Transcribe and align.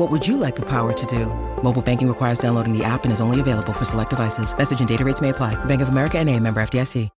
What 0.00 0.10
would 0.10 0.26
you 0.26 0.38
like 0.38 0.56
the 0.56 0.62
power 0.62 0.94
to 0.94 1.06
do? 1.06 1.26
Mobile 1.62 1.82
banking 1.82 2.08
requires 2.08 2.38
downloading 2.38 2.72
the 2.72 2.82
app 2.82 3.04
and 3.04 3.12
is 3.12 3.20
only 3.20 3.38
available 3.38 3.74
for 3.74 3.84
select 3.84 4.08
devices. 4.08 4.56
Message 4.56 4.80
and 4.80 4.88
data 4.88 5.04
rates 5.04 5.20
may 5.20 5.28
apply. 5.28 5.62
Bank 5.66 5.82
of 5.82 5.90
America 5.90 6.18
and 6.18 6.26
a 6.30 6.40
member 6.40 6.62
FDIC. 6.62 7.10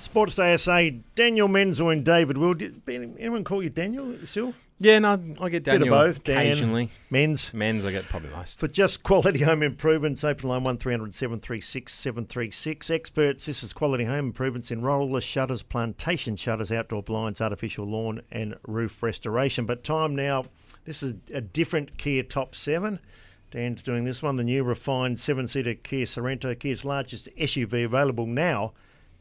Sports 0.00 0.34
Day 0.34 0.56
SA, 0.56 0.90
Daniel 1.14 1.46
Menzel 1.46 1.90
and 1.90 2.04
David 2.04 2.38
Will. 2.38 2.56
Anyone 2.88 3.44
call 3.44 3.62
you 3.62 3.70
Daniel 3.70 4.12
still? 4.24 4.52
Yeah, 4.80 5.00
no, 5.00 5.20
I 5.40 5.48
get 5.48 5.64
Daniel 5.64 5.86
Bit 5.86 5.92
of 5.92 6.14
both. 6.14 6.24
Dan, 6.24 6.38
occasionally. 6.38 6.90
Men's. 7.10 7.52
Men's, 7.52 7.84
I 7.84 7.90
get 7.90 8.04
probably 8.04 8.30
most. 8.30 8.60
For 8.60 8.68
just 8.68 9.02
quality 9.02 9.40
home 9.40 9.64
improvements, 9.64 10.22
open 10.22 10.48
line 10.48 10.62
1300 10.62 11.12
736 11.14 11.92
736. 11.92 12.90
Experts, 12.90 13.46
this 13.46 13.64
is 13.64 13.72
quality 13.72 14.04
home 14.04 14.26
improvements 14.26 14.70
in 14.70 14.82
roller 14.82 15.20
shutters, 15.20 15.64
plantation 15.64 16.36
shutters, 16.36 16.70
outdoor 16.70 17.02
blinds, 17.02 17.40
artificial 17.40 17.86
lawn, 17.86 18.22
and 18.30 18.54
roof 18.68 19.02
restoration. 19.02 19.66
But 19.66 19.82
time 19.82 20.14
now, 20.14 20.44
this 20.84 21.02
is 21.02 21.14
a 21.34 21.40
different 21.40 21.98
Kia 21.98 22.22
Top 22.22 22.54
7. 22.54 23.00
Dan's 23.50 23.82
doing 23.82 24.04
this 24.04 24.22
one, 24.22 24.36
the 24.36 24.44
new 24.44 24.62
refined 24.62 25.18
seven 25.18 25.48
seater 25.48 25.74
Kia 25.74 26.04
Sorento, 26.04 26.56
Kia's 26.56 26.84
largest 26.84 27.28
SUV 27.36 27.84
available 27.84 28.26
now 28.26 28.74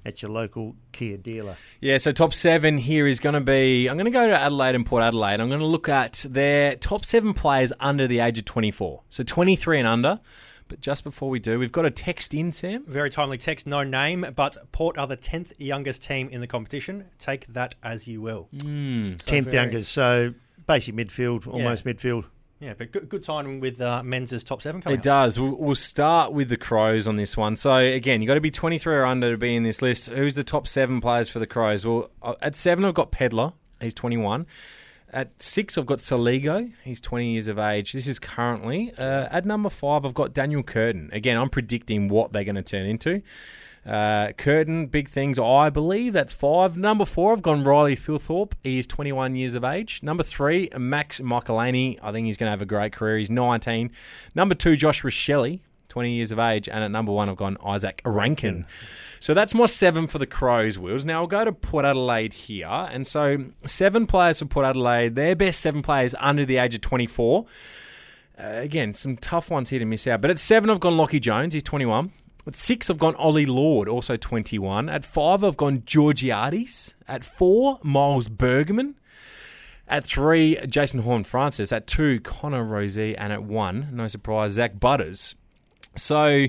at 0.06 0.22
your 0.22 0.32
local 0.32 0.76
Kia 0.92 1.18
dealer. 1.18 1.58
Yeah, 1.82 1.98
so 1.98 2.12
top 2.12 2.34
seven 2.34 2.78
here 2.78 3.08
is 3.08 3.20
going 3.20 3.34
to 3.34 3.42
be. 3.42 3.88
I'm 3.88 3.98
going 3.98 4.06
to 4.06 4.12
go 4.12 4.28
to 4.28 4.40
Adelaide 4.40 4.76
and 4.76 4.86
Port 4.86 5.04
Adelaide. 5.04 5.40
I'm 5.40 5.50
going 5.50 5.60
to 5.60 5.66
look 5.66 5.90
at 5.90 6.26
their 6.30 6.76
top 6.76 7.06
seven 7.06 7.34
players 7.34 7.74
under 7.80 8.08
the 8.08 8.20
age 8.20 8.40
of 8.40 8.46
24. 8.46 9.04
So 9.10 9.24
23 9.24 9.80
and 9.80 9.88
under. 9.88 10.20
But 10.70 10.82
just 10.82 11.04
before 11.04 11.30
we 11.30 11.40
do, 11.40 11.60
we've 11.60 11.72
got 11.72 11.86
a 11.86 11.92
text 11.92 12.34
in, 12.34 12.52
Sam. 12.52 12.84
Very 12.88 13.10
timely 13.10 13.38
text, 13.38 13.66
no 13.68 13.84
name, 13.84 14.26
but 14.36 14.58
Port 14.72 14.98
are 14.98 15.08
the 15.08 15.16
10th 15.16 15.54
youngest 15.58 16.04
team 16.04 16.28
in 16.30 16.42
the 16.42 16.48
competition. 16.48 17.06
Take 17.20 17.48
that 17.48 17.76
as 17.84 18.06
you 18.08 18.22
will. 18.22 18.50
Mm. 18.54 19.16
10th 19.18 19.44
very- 19.46 19.56
youngest, 19.56 19.92
so 19.94 20.34
basic 20.66 20.94
midfield, 20.96 21.48
almost 21.48 21.86
midfield. 21.86 22.26
Yeah, 22.60 22.74
but 22.76 22.92
good, 22.92 23.08
good 23.08 23.24
timing 23.24 23.60
with 23.60 23.80
uh, 23.80 24.02
men's 24.04 24.44
top 24.44 24.64
seven 24.64 24.82
coming 24.82 24.96
It 24.96 25.02
up. 25.02 25.04
does. 25.04 25.40
We'll, 25.40 25.56
we'll 25.56 25.76
start 25.76 26.34
with 26.34 26.50
the 26.50 26.58
Crows 26.58 27.08
on 27.08 27.16
this 27.16 27.38
one. 27.38 27.56
So 27.56 27.76
again, 27.76 28.22
you 28.22 28.28
have 28.28 28.34
got 28.34 28.36
to 28.36 28.42
be 28.42 28.50
23 28.52 28.96
or 28.96 29.06
under 29.06 29.32
to 29.32 29.38
be 29.38 29.56
in 29.56 29.62
this 29.64 29.82
list. 29.82 30.08
Who's 30.08 30.34
the 30.34 30.44
top 30.44 30.68
seven 30.68 31.00
players 31.00 31.30
for 31.30 31.38
the 31.38 31.46
Crows? 31.46 31.86
Well, 31.86 32.10
uh, 32.24 32.34
at 32.42 32.56
seven, 32.56 32.84
I've 32.84 32.96
got 32.96 33.12
Pedlar. 33.12 33.54
He's 33.80 33.94
21. 33.94 34.48
At 35.14 35.42
six, 35.42 35.78
I've 35.78 35.86
got 35.86 36.00
Soligo. 36.00 36.72
He's 36.84 37.00
20 37.00 37.32
years 37.32 37.48
of 37.48 37.60
age. 37.60 37.94
This 37.94 38.08
is 38.08 38.18
currently. 38.18 38.92
Uh, 38.98 39.28
at 39.32 39.46
number 39.46 39.70
five, 39.70 40.04
I've 40.04 40.14
got 40.16 40.34
Daniel 40.34 40.64
Curtin. 40.64 41.10
Again, 41.14 41.38
I'm 41.38 41.50
predicting 41.50 42.08
what 42.10 42.34
they're 42.34 42.44
going 42.44 42.56
to 42.56 42.64
turn 42.64 42.86
into. 42.88 43.22
Uh, 43.88 44.34
Curtin, 44.34 44.88
big 44.88 45.08
things. 45.08 45.40
I 45.40 45.70
believe 45.70 46.12
that's 46.12 46.34
five. 46.34 46.76
Number 46.76 47.06
four, 47.06 47.32
I've 47.32 47.42
gone 47.42 47.64
Riley 47.64 47.96
Thilthorpe. 47.96 48.52
He 48.62 48.80
is 48.80 48.88
21 48.88 49.36
years 49.36 49.56
of 49.56 49.64
age. 49.64 50.02
Number 50.04 50.24
three, 50.24 50.70
Max 50.78 51.22
Michalanney. 51.22 51.98
I 52.04 52.12
think 52.12 52.28
he's 52.28 52.36
going 52.36 52.48
to 52.48 52.52
have 52.52 52.62
a 52.62 52.66
great 52.66 52.92
career. 52.92 53.18
He's 53.18 53.30
19. 53.30 53.92
Number 54.36 54.56
two, 54.56 54.76
Josh 54.76 55.04
Rachele, 55.04 55.62
20 55.88 56.12
years 56.12 56.34
of 56.34 56.40
age. 56.40 56.68
And 56.68 56.84
at 56.84 56.92
number 56.92 57.14
one, 57.14 57.30
I've 57.30 57.38
gone 57.38 57.56
Izak 57.58 58.02
Rankine. 58.04 58.66
So 59.22 59.34
that's 59.34 59.54
my 59.54 59.66
seven 59.68 60.08
for 60.08 60.20
the 60.20 60.28
Crows, 60.28 60.78
Wills. 60.78 61.06
Now 61.06 61.22
I'll 61.22 61.28
go 61.28 61.46
to 61.46 61.54
Port 61.54 61.86
Adelaide 61.86 62.34
here. 62.34 62.68
And 62.68 63.08
so 63.08 63.46
seven 63.66 64.06
players 64.06 64.40
for 64.40 64.46
Port 64.46 64.66
Adelaide. 64.66 65.16
Their 65.16 65.36
best 65.36 65.62
seven 65.62 65.82
players 65.82 66.14
under 66.20 66.46
the 66.46 66.58
age 66.58 66.76
of 66.76 66.82
24. 66.82 67.46
Uh, 68.38 68.44
again, 68.44 68.94
some 68.94 69.16
tough 69.16 69.50
ones 69.50 69.70
here 69.70 69.80
to 69.80 69.86
miss 69.86 70.06
out. 70.08 70.20
But 70.20 70.30
at 70.30 70.40
seven, 70.40 70.70
I've 70.70 70.82
gone 70.82 70.98
Lachie 70.98 71.22
Jones. 71.22 71.54
He's 71.54 71.64
21. 71.64 72.12
At 72.48 72.56
six, 72.56 72.90
I've 72.90 72.98
gone 72.98 73.16
Ollie 73.16 73.46
Lord, 73.46 73.90
also 73.90 74.16
21. 74.16 74.88
At 74.88 75.06
five, 75.06 75.44
I've 75.44 75.58
gone 75.58 75.84
Georgiades. 75.86 76.96
At 77.06 77.26
four, 77.26 77.80
Miles 77.84 78.30
Bergman. 78.30 78.96
At 79.86 80.06
three, 80.06 80.58
Jason 80.66 81.02
Horne-Francis. 81.02 81.74
At 81.74 81.88
two, 81.88 82.22
Connor 82.22 82.64
Rozee. 82.64 83.16
And 83.18 83.34
at 83.34 83.44
one, 83.44 83.90
no 83.92 84.08
surprise, 84.08 84.54
Zak 84.54 84.80
Butters. 84.80 85.36
So, 85.98 86.48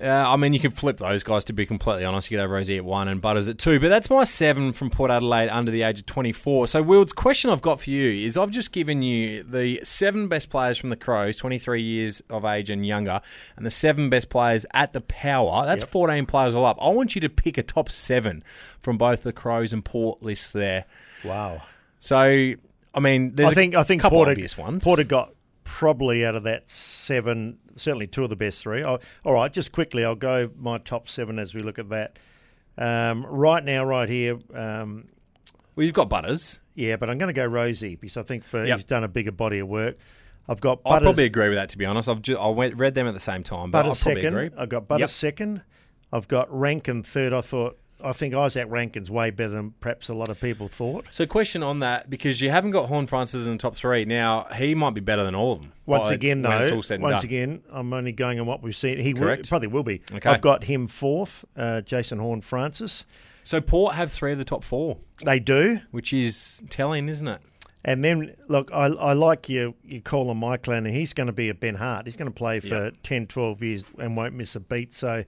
uh, 0.00 0.06
I 0.06 0.36
mean, 0.36 0.52
you 0.52 0.60
can 0.60 0.72
flip 0.72 0.98
those 0.98 1.22
guys 1.22 1.44
to 1.44 1.54
be 1.54 1.64
completely 1.64 2.04
honest. 2.04 2.30
You 2.30 2.36
could 2.36 2.42
have 2.42 2.50
Rozee 2.50 2.76
at 2.76 2.84
one 2.84 3.08
and 3.08 3.20
Butters 3.20 3.48
at 3.48 3.56
two, 3.56 3.80
but 3.80 3.88
that's 3.88 4.10
my 4.10 4.24
seven 4.24 4.74
from 4.74 4.90
Port 4.90 5.10
Adelaide 5.10 5.48
under 5.48 5.70
the 5.70 5.82
age 5.82 6.00
of 6.00 6.06
24. 6.06 6.66
So, 6.66 6.82
Wilds, 6.82 7.14
question 7.14 7.50
I've 7.50 7.62
got 7.62 7.80
for 7.80 7.88
you 7.88 8.26
is 8.26 8.36
I've 8.36 8.50
just 8.50 8.72
given 8.72 9.02
you 9.02 9.42
the 9.42 9.80
seven 9.84 10.28
best 10.28 10.50
players 10.50 10.76
from 10.76 10.90
the 10.90 10.96
Crows, 10.96 11.38
23 11.38 11.80
years 11.80 12.20
of 12.28 12.44
age 12.44 12.68
and 12.68 12.86
younger, 12.86 13.22
and 13.56 13.64
the 13.64 13.70
seven 13.70 14.10
best 14.10 14.28
players 14.28 14.66
at 14.74 14.92
the 14.92 15.00
Power. 15.00 15.64
That's 15.64 15.84
14 15.84 16.26
players 16.26 16.52
all 16.52 16.66
up. 16.66 16.76
I 16.80 16.90
want 16.90 17.14
you 17.14 17.22
to 17.22 17.30
pick 17.30 17.56
a 17.56 17.62
top 17.62 17.90
seven 17.90 18.44
from 18.80 18.98
both 18.98 19.22
the 19.22 19.32
Crows 19.32 19.72
and 19.72 19.82
Port 19.82 20.22
lists 20.22 20.50
there. 20.50 20.84
Wow. 21.24 21.62
So, 21.98 22.52
I 22.94 23.00
mean, 23.00 23.34
there's 23.34 23.52
I 23.52 23.54
think 23.54 23.74
a 23.74 23.78
I 23.78 23.82
think 23.82 24.02
couple 24.02 24.18
Porter, 24.18 24.32
obvious 24.32 24.58
ones. 24.58 24.84
Porter 24.84 25.04
got 25.04 25.32
probably 25.66 26.24
out 26.24 26.36
of 26.36 26.44
that 26.44 26.70
seven, 26.70 27.58
certainly 27.74 28.06
two 28.06 28.22
of 28.24 28.30
the 28.30 28.36
best 28.36 28.62
three. 28.62 28.84
Oh, 28.84 28.98
all 29.24 29.34
right, 29.34 29.52
just 29.52 29.72
quickly, 29.72 30.04
I'll 30.04 30.14
go 30.14 30.48
my 30.56 30.78
top 30.78 31.08
seven 31.08 31.38
as 31.40 31.54
we 31.54 31.60
look 31.60 31.78
at 31.78 31.88
that. 31.90 32.18
Um, 32.78 33.26
right 33.26 33.62
now, 33.64 33.84
right 33.84 34.08
here, 34.08 34.38
um, 34.54 35.08
well, 35.74 35.84
you've 35.84 35.94
got 35.94 36.08
Butters. 36.08 36.60
yeah, 36.74 36.96
but 36.96 37.10
I'm 37.10 37.18
going 37.18 37.34
to 37.34 37.38
go 37.38 37.46
Rozee 37.48 37.98
because 38.00 38.16
I 38.16 38.22
think 38.22 38.44
for 38.44 38.64
Yep. 38.64 38.76
he's 38.78 38.84
done 38.84 39.02
a 39.04 39.08
bigger 39.08 39.32
body 39.32 39.58
of 39.58 39.68
work. 39.68 39.96
I've 40.48 40.60
got 40.60 40.82
Butters. 40.84 41.02
I 41.02 41.04
probably 41.04 41.24
agree 41.24 41.48
with 41.48 41.56
that, 41.58 41.70
to 41.70 41.78
be 41.78 41.84
honest. 41.84 42.08
I've 42.08 42.22
just, 42.22 42.40
I 42.40 42.46
went, 42.48 42.76
read 42.76 42.94
them 42.94 43.06
at 43.08 43.14
the 43.14 43.20
same 43.20 43.42
time, 43.42 43.70
but 43.72 43.82
Butters 43.82 44.00
I 44.02 44.04
probably 44.04 44.22
second. 44.22 44.38
agree. 44.38 44.58
I've 44.58 44.68
got 44.68 44.86
Butters 44.88 45.00
Yep. 45.00 45.08
second. 45.10 45.62
I've 46.12 46.28
got 46.28 46.56
Rankine 46.56 47.02
third. 47.02 47.32
I 47.32 47.40
thought 47.40 47.78
I 48.02 48.12
think 48.12 48.34
Izak 48.34 48.70
Rankine's 48.70 49.10
way 49.10 49.30
better 49.30 49.50
than 49.50 49.70
perhaps 49.80 50.08
a 50.08 50.14
lot 50.14 50.28
of 50.28 50.40
people 50.40 50.68
thought. 50.68 51.06
So, 51.10 51.26
question 51.26 51.62
on 51.62 51.80
that 51.80 52.10
because 52.10 52.40
you 52.40 52.50
haven't 52.50 52.72
got 52.72 52.86
Horne-Francis 52.88 53.46
in 53.46 53.52
the 53.52 53.58
top 53.58 53.74
three. 53.74 54.04
Now, 54.04 54.46
he 54.54 54.74
might 54.74 54.94
be 54.94 55.00
better 55.00 55.24
than 55.24 55.34
all 55.34 55.52
of 55.52 55.60
them. 55.60 55.72
Once 55.86 56.08
again, 56.10 56.42
though, 56.42 56.48
once 56.74 56.88
done. 56.88 57.02
again, 57.24 57.62
I'm 57.70 57.92
only 57.92 58.12
going 58.12 58.38
on 58.38 58.46
what 58.46 58.62
we've 58.62 58.76
seen. 58.76 58.98
He 58.98 59.14
will, 59.14 59.36
probably 59.48 59.68
will 59.68 59.82
be. 59.82 60.02
Okay. 60.12 60.28
I've 60.28 60.40
got 60.42 60.64
him 60.64 60.86
fourth, 60.88 61.44
uh, 61.56 61.80
Jason 61.80 62.18
Horne-Francis. 62.18 63.06
So, 63.44 63.60
Port 63.60 63.94
have 63.94 64.10
three 64.12 64.32
of 64.32 64.38
the 64.38 64.44
top 64.44 64.64
four, 64.64 64.98
They 65.24 65.38
do. 65.38 65.80
which 65.90 66.12
is 66.12 66.62
telling, 66.68 67.08
isn't 67.08 67.28
it? 67.28 67.40
And 67.84 68.02
then, 68.04 68.34
look, 68.48 68.70
I, 68.72 68.86
I 68.86 69.12
like 69.12 69.48
you, 69.48 69.74
you 69.84 70.00
call 70.00 70.28
him 70.30 70.40
Michalanney. 70.40 70.90
He's 70.92 71.12
going 71.12 71.28
to 71.28 71.32
be 71.32 71.48
a 71.50 71.54
Ben 71.54 71.76
Hart. 71.76 72.04
He's 72.06 72.16
going 72.16 72.26
to 72.28 72.34
play 72.34 72.58
for 72.58 72.86
Yep. 72.86 72.94
10, 73.04 73.26
12 73.28 73.62
years 73.62 73.84
and 73.98 74.16
won't 74.16 74.34
miss 74.34 74.56
a 74.56 74.60
beat. 74.60 74.92
So 74.92 75.22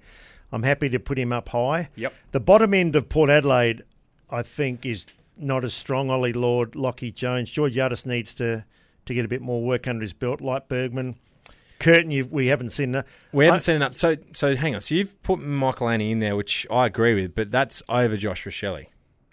I'm 0.52 0.62
happy 0.62 0.88
to 0.88 0.98
put 0.98 1.18
him 1.18 1.32
up 1.32 1.48
high. 1.50 1.88
Yep. 1.96 2.14
The 2.32 2.40
bottom 2.40 2.72
end 2.74 2.96
of 2.96 3.08
Port 3.08 3.30
Adelaide, 3.30 3.82
I 4.30 4.42
think, 4.42 4.86
is 4.86 5.06
not 5.36 5.62
as 5.64 5.74
strong. 5.74 6.10
Ollie 6.10 6.32
Lord, 6.32 6.72
Lachie 6.72 7.14
Jones. 7.14 7.50
Georgiades 7.50 8.06
needs 8.06 8.32
to, 8.34 8.64
to 9.06 9.14
get 9.14 9.24
a 9.24 9.28
bit 9.28 9.42
more 9.42 9.62
work 9.62 9.86
under 9.86 10.02
his 10.02 10.12
belt, 10.12 10.40
like 10.40 10.68
Bergman. 10.68 11.16
Curtin, 11.78 12.10
you, 12.10 12.24
we 12.26 12.46
haven't 12.48 12.70
seen 12.70 12.92
that. 12.92 13.06
We 13.32 13.44
haven't 13.44 13.58
I- 13.58 13.62
seen 13.62 13.76
enough. 13.76 13.94
So, 13.94 14.16
so 14.32 14.56
hang 14.56 14.74
on. 14.74 14.80
So, 14.80 14.94
you've 14.96 15.22
put 15.22 15.38
Michalanney 15.38 16.10
in 16.10 16.18
there, 16.18 16.34
which 16.34 16.66
I 16.70 16.86
agree 16.86 17.14
with, 17.14 17.34
but 17.34 17.50
that's 17.52 17.82
over 17.88 18.16
Josh 18.16 18.44
Rachele. 18.44 18.86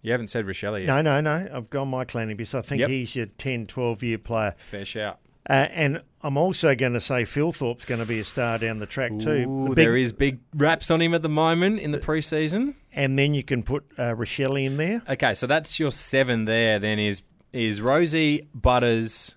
You 0.04 0.12
haven't 0.12 0.28
said 0.28 0.46
Rachele 0.46 0.82
yet. 0.82 0.88
No, 0.88 1.02
no, 1.02 1.20
no. 1.22 1.50
I've 1.52 1.72
gone 1.72 1.90
Michalanney 1.90 2.38
because 2.38 2.54
I 2.54 2.62
think 2.62 2.82
Yep. 2.82 2.90
he's 2.90 3.16
your 3.16 3.26
10, 3.26 3.66
12 3.66 4.04
year 4.04 4.18
player. 4.20 4.54
Fair 4.60 4.86
shout. 4.86 5.20
Uh, 5.50 5.68
and 5.72 6.02
I'm 6.24 6.38
also 6.38 6.74
going 6.74 6.94
to 6.94 7.00
say 7.00 7.24
Thilthorpe's 7.24 7.86
going 7.86 8.02
to 8.02 8.08
be 8.08 8.20
a 8.20 8.24
star 8.24 8.58
down 8.58 8.80
the 8.80 8.86
track 8.88 9.12
too. 9.20 9.46
Ooh, 9.48 9.64
The 9.70 9.76
big- 9.76 9.86
there 9.86 9.96
is 9.98 10.12
big 10.14 10.40
raps 10.56 10.90
on 10.90 11.02
him 11.02 11.14
at 11.14 11.22
the 11.22 11.30
moment 11.30 11.80
in 11.80 11.92
the 11.92 12.00
preseason. 12.00 12.74
and 12.94 13.18
then 13.20 13.34
you 13.36 13.44
can 13.44 13.62
put 13.62 13.84
uh, 13.98 14.16
Rachele 14.16 14.66
in 14.66 14.78
there. 14.78 15.04
Okay, 15.08 15.34
so 15.36 15.46
that's 15.48 15.80
your 15.80 15.92
seven 15.92 16.46
there. 16.46 16.80
Then 16.80 16.98
is 17.00 17.22
is 17.54 17.80
Rozee 17.80 18.48
Butters, 18.54 19.36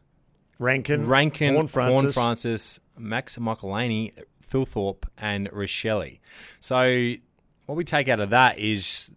Rankine, 0.59 1.07
Rankine, 1.07 1.55
Horn 1.55 1.67
Francis. 1.69 2.15
Francis, 2.15 2.81
Max 2.99 3.37
Michalanney, 3.37 4.13
Thilthorpe, 4.51 5.05
and 5.19 5.49
Rochelle. 5.53 6.05
So 6.59 7.13
what 7.67 7.77
we 7.77 7.85
take 7.85 8.09
out 8.09 8.19
of 8.19 8.31
that 8.31 8.59
is, 8.59 9.11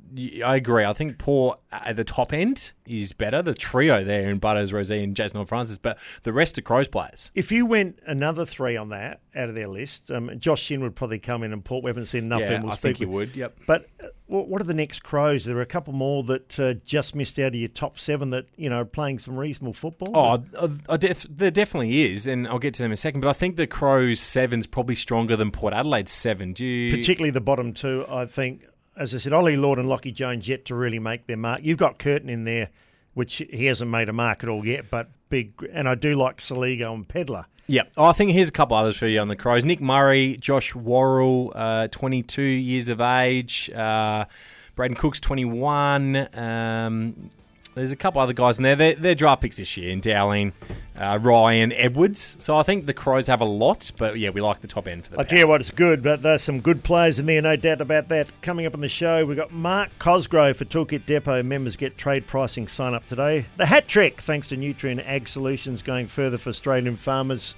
I 0.44 0.56
agree. 0.56 0.86
I 0.86 0.94
think 0.94 1.18
Port 1.18 1.60
at 1.72 1.96
the 1.96 2.04
top 2.04 2.34
end 2.34 2.74
is 2.86 3.14
better. 3.14 3.42
The 3.42 3.54
trio 3.54 4.04
there 4.04 4.30
in 4.30 4.40
Butters, 4.40 4.72
Rozee, 4.72 5.04
and 5.04 5.16
Jason 5.16 5.46
Francis, 5.46 5.78
but 5.78 5.98
the 6.24 6.34
rest 6.34 6.58
are 6.58 6.62
Crows 6.62 6.88
players. 6.88 7.32
If 7.34 7.52
you 7.52 7.66
went 7.66 8.00
another 8.06 8.46
three 8.46 8.76
on 8.76 8.90
that 8.90 9.22
out 9.36 9.50
of 9.50 9.56
their 9.56 9.68
list, 9.68 10.12
um, 10.12 10.32
Josh 10.38 10.68
Sinn 10.68 10.82
would 10.82 10.96
probably 10.96 11.20
come 11.20 11.44
in, 11.44 11.54
and 11.54 11.64
Port. 11.64 11.84
We 11.84 11.90
haven't 11.90 12.08
seen 12.08 12.26
enough. 12.26 12.42
Yeah, 12.42 12.62
we'll 12.62 12.74
I 12.74 12.76
think 12.76 12.98
he 12.98 13.06
would. 13.06 13.36
Yep. 13.36 13.60
But 13.66 13.88
uh, 14.04 14.08
what 14.28 14.62
are 14.62 14.66
the 14.66 14.74
next 14.74 15.04
Crows? 15.04 15.46
There 15.46 15.58
are 15.58 15.62
a 15.62 15.66
couple 15.66 15.94
more 15.94 16.24
that 16.24 16.60
uh, 16.60 16.74
just 16.86 17.16
missed 17.16 17.38
out 17.40 17.48
of 17.48 17.56
your 17.56 17.70
top 17.70 18.00
seven 18.00 18.30
that 18.32 18.48
you 18.56 18.70
know 18.70 18.82
are 18.82 18.86
playing 18.86 19.20
some 19.20 19.38
reasonable 19.38 19.74
football. 19.74 20.12
Oh, 20.16 20.44
I, 20.62 20.94
I 20.94 20.98
def- 20.98 21.28
there 21.30 21.52
definitely 21.52 22.12
is, 22.12 22.28
and 22.28 22.48
I'll 22.48 22.60
get 22.60 22.74
to 22.76 22.84
them 22.84 22.92
in 22.92 22.94
a 22.94 22.98
second. 22.98 23.22
But 23.22 23.30
I 23.30 23.34
think 23.34 23.56
the 23.56 23.68
Crows 23.68 24.20
seven's 24.20 24.68
probably 24.68 24.96
stronger 24.96 25.36
than 25.36 25.52
Port 25.52 25.74
Adelaide's 25.74 26.12
seven. 26.12 26.54
Do 26.54 26.66
you? 26.66 26.96
particularly 26.96 27.32
the 27.32 27.42
bottom 27.42 27.74
two. 27.74 28.06
I 28.08 28.26
think, 28.26 28.64
as 28.98 29.16
I 29.16 29.18
said, 29.18 29.34
Ollie 29.34 29.58
Lord 29.58 29.80
and 29.80 29.88
Lachie 29.88 30.14
Jones 30.14 30.48
yet 30.48 30.66
to 30.66 30.76
really 30.76 31.00
make 31.00 31.28
their 31.28 31.38
mark. 31.38 31.62
You've 31.64 31.78
got 31.78 32.00
Curtin 32.00 32.30
in 32.30 32.44
there, 32.44 32.70
which 33.14 33.36
he 33.36 33.66
hasn't 33.66 33.90
made 33.90 34.10
a 34.10 34.14
mark 34.14 34.44
at 34.44 34.50
all 34.50 34.66
yet, 34.66 34.90
but 34.90 35.10
big. 35.30 35.54
And 35.74 35.88
I 35.88 35.96
do 35.96 36.16
like 36.16 36.38
Soligo 36.38 36.94
and 36.94 37.08
Pedlar. 37.08 37.46
Yeah, 37.68 37.84
oh, 37.96 38.06
I 38.06 38.12
think 38.12 38.32
here's 38.32 38.50
a 38.50 38.52
couple 38.52 38.76
others 38.76 38.98
for 38.98 39.08
you 39.08 39.20
on 39.20 39.30
the 39.30 39.36
Crows. 39.36 39.64
Nick 39.64 39.80
Murray, 39.80 40.36
Josh 40.38 40.76
Worrell, 40.76 41.54
uh, 41.56 41.88
22 41.88 42.42
years 42.42 42.90
of 42.90 43.00
age. 43.00 43.70
Uh, 43.74 44.26
Brayden 44.76 44.98
Cook's 44.98 45.20
21. 45.20 46.38
Um, 46.38 47.32
there's 47.76 47.92
a 47.92 47.96
couple 47.96 48.22
other 48.22 48.34
guys 48.34 48.58
in 48.58 48.64
there. 48.64 48.76
They're, 48.76 48.96
they're 48.96 49.16
draft 49.16 49.42
picks 49.42 49.58
this 49.58 49.78
year 49.78 49.92
in 49.92 50.02
Dowling, 50.02 50.54
uh, 50.96 51.20
Ryan, 51.22 51.72
Edwards. 51.72 52.36
So 52.40 52.58
I 52.58 52.64
think 52.64 52.86
the 52.86 52.94
Crows 52.94 53.28
have 53.28 53.42
a 53.42 53.46
lot, 53.46 53.92
but 53.98 54.20
yeah, 54.20 54.30
we 54.30 54.42
like 54.42 54.60
the 54.60 54.68
top 54.68 54.88
end 54.88 55.06
for 55.06 55.12
the 55.12 55.20
I 55.20 55.24
tell 55.24 55.40
you 55.40 55.48
what, 55.48 55.62
it's 55.62 55.72
good, 55.72 56.04
but 56.04 56.22
there's 56.22 56.42
some 56.42 56.60
good 56.60 56.84
players 56.84 57.18
in 57.20 57.26
there, 57.26 57.42
no 57.42 57.56
doubt 57.56 57.82
about 57.82 58.10
that. 58.10 58.30
Coming 58.42 58.66
up 58.66 58.74
on 58.74 58.82
the 58.82 58.90
show, 58.90 59.26
we've 59.26 59.38
got 59.38 59.52
Mark 59.52 59.90
Cosgrove 60.00 60.58
for 60.58 60.66
Toolkit 60.66 61.06
Depot. 61.06 61.42
Members 61.44 61.76
get 61.76 61.98
trade 61.98 62.28
pricing 62.28 62.68
sign 62.68 62.94
up 62.94 63.06
today. 63.06 63.46
The 63.58 63.66
hat 63.66 63.88
trick, 63.88 64.22
thanks 64.22 64.48
to 64.50 64.58
Nutrien 64.58 65.06
Ag 65.06 65.28
Solutions, 65.28 65.82
going 65.82 66.08
further 66.08 66.38
for 66.38 66.50
Australian 66.50 66.98
farmers. 66.98 67.56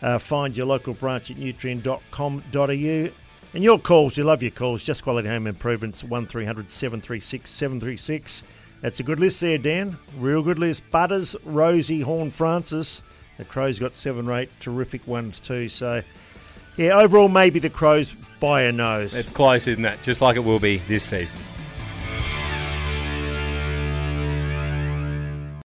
Uh, 0.00 0.18
find 0.18 0.56
your 0.56 0.66
local 0.66 0.94
branch 0.94 1.30
at 1.30 1.36
nutrien.com.au. 1.36 3.10
And 3.54 3.64
your 3.64 3.78
calls, 3.78 4.16
you 4.16 4.24
love 4.24 4.42
your 4.42 4.50
calls. 4.50 4.84
Just 4.84 5.02
Quality 5.02 5.26
Home 5.28 5.46
Improvements, 5.46 6.04
1300 6.04 6.70
736 6.70 7.50
736. 7.50 8.42
That's 8.80 9.00
a 9.00 9.02
good 9.02 9.18
list 9.18 9.40
there, 9.40 9.58
Dan. 9.58 9.98
Real 10.18 10.42
good 10.42 10.58
list. 10.58 10.88
Butters, 10.90 11.34
Rozee, 11.44 12.02
Horne, 12.02 12.30
Francis. 12.30 13.02
The 13.36 13.44
Crows 13.44 13.78
got 13.78 13.94
seven 13.94 14.28
or 14.28 14.38
eight 14.38 14.50
terrific 14.60 15.06
ones 15.06 15.40
too. 15.40 15.68
So, 15.68 16.02
yeah, 16.76 16.98
overall, 16.98 17.28
maybe 17.28 17.58
the 17.58 17.70
Crows 17.70 18.16
by 18.40 18.62
a 18.62 18.72
nose. 18.72 19.14
It's 19.14 19.32
close, 19.32 19.66
isn't 19.66 19.84
it? 19.84 20.00
Just 20.02 20.20
like 20.20 20.36
it 20.36 20.40
will 20.40 20.60
be 20.60 20.78
this 20.88 21.04
season. 21.04 21.40